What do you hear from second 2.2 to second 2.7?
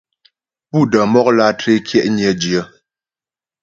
dyə.